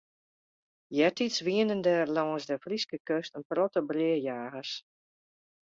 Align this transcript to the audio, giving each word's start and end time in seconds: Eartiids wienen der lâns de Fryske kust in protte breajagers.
Eartiids 0.99 1.37
wienen 1.47 1.81
der 1.87 2.03
lâns 2.15 2.43
de 2.49 2.57
Fryske 2.63 2.97
kust 3.07 3.37
in 3.37 3.47
protte 3.51 3.81
breajagers. 3.89 4.71